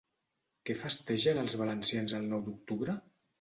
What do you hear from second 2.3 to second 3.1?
Nou d'Octubre?